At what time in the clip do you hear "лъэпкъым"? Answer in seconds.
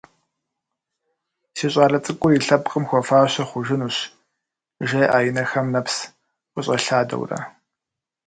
2.45-2.83